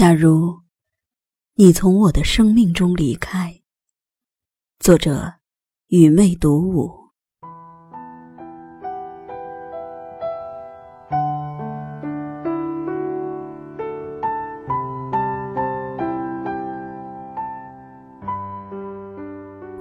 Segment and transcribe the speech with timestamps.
[0.00, 0.58] 假如
[1.56, 3.60] 你从我的生命中离开，
[4.78, 5.34] 作者
[5.88, 6.90] 雨妹独舞。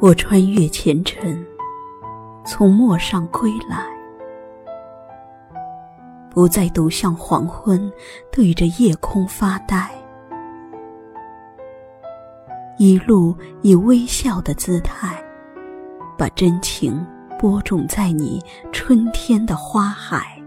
[0.01, 1.47] 我穿越前尘，
[2.45, 3.87] 从陌上归来，
[6.29, 7.89] 不再独向黄昏，
[8.29, 9.89] 对着夜空发呆。
[12.79, 15.21] 一路以微笑的姿态，
[16.17, 17.05] 把真情
[17.37, 20.41] 播种在你春天的花海。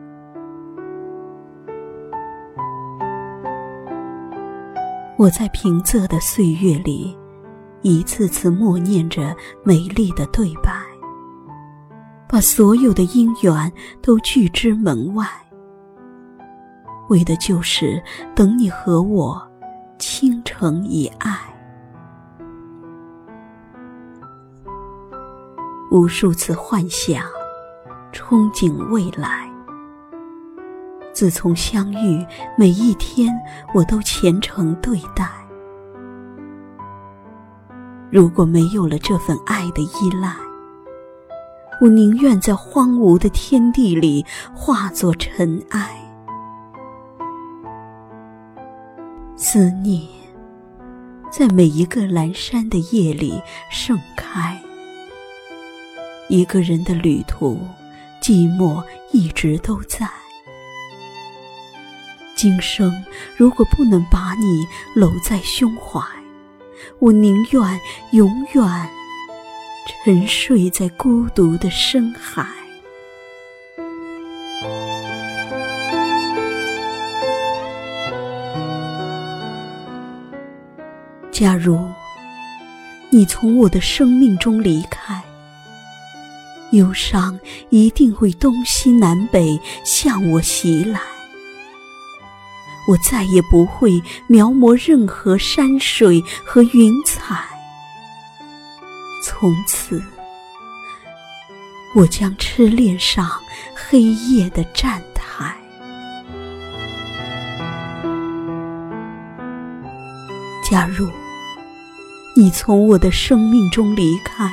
[5.19, 7.15] 我在平仄的岁月里，
[7.83, 10.73] 一次次默念着美丽的对白，
[12.27, 15.27] 把所有的姻缘都拒之门外，
[17.11, 18.03] 为的就是
[18.35, 19.39] 等你和我
[19.99, 21.37] 倾城以爱。
[25.93, 27.23] 无数次幻想，
[28.15, 29.47] 憧憬未来。
[31.13, 32.27] 自从相遇，
[32.57, 33.31] 每一天
[33.75, 35.29] 我都虔诚对待。
[38.11, 40.35] 如果没有了这份爱的依赖，
[41.79, 45.95] 我宁愿在荒芜的天地里化作尘埃。
[49.37, 50.09] 思念，
[51.31, 54.59] 在每一个阑珊的夜里盛开。
[56.33, 57.61] 一个人的旅途，
[58.19, 60.09] 寂寞一直都在。
[62.35, 62.91] 今生
[63.37, 66.01] 如果不能把你搂在胸怀，
[67.01, 67.81] 我宁愿
[68.13, 68.89] 永远
[70.07, 72.47] 沉睡在孤独的深海。
[81.31, 81.79] 假如
[83.11, 85.02] 你从我的生命中离开。
[86.73, 87.39] 忧伤
[87.71, 91.01] 一定会东西南北向我袭来，
[92.89, 97.45] 我再也不会描摹任何山水和云彩。
[99.23, 100.03] 从此，
[101.95, 103.31] 我将痴恋上
[103.75, 105.55] 黑夜的站台。
[110.71, 111.07] 假如
[112.35, 114.51] 你从我的生命中离开，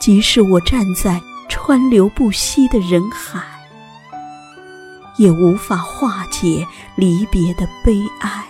[0.00, 1.20] 即使我站在。
[1.64, 3.40] 川流不息的人海，
[5.16, 8.44] 也无法化解离别的悲哀。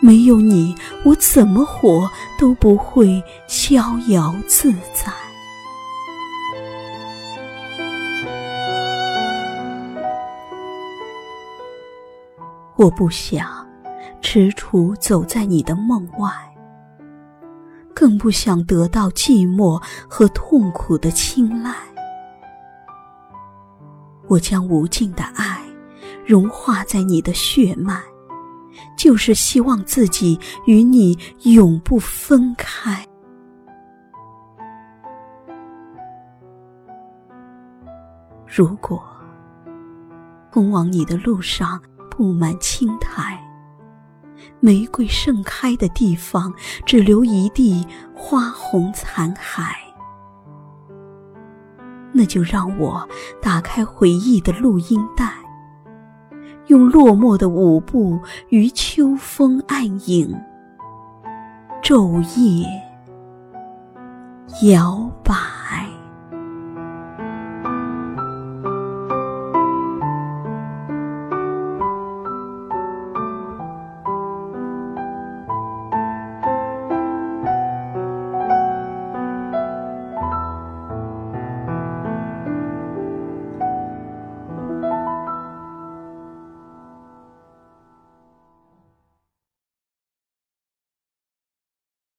[0.00, 0.74] 没有你，
[1.04, 5.12] 我怎么活都不会逍遥自在。
[12.74, 13.64] 我不想
[14.20, 16.55] 踟蹰走在你的梦外。
[17.98, 21.74] 更不想得到寂寞和痛苦的青睐。
[24.28, 25.62] 我将无尽的爱
[26.26, 27.98] 融化在你的血脉，
[28.98, 33.02] 就是希望自己与你永不分开。
[38.46, 39.02] 如果
[40.52, 41.80] 通往你的路上
[42.10, 43.45] 布满青苔。
[44.66, 46.52] 玫瑰盛开的地方，
[46.84, 49.70] 只留一地花红残骸。
[52.12, 53.08] 那就让我
[53.40, 55.32] 打开回忆的录音带，
[56.66, 58.18] 用落寞的舞步
[58.48, 60.36] 与秋风暗影，
[61.80, 62.66] 昼夜
[64.72, 65.55] 摇摆。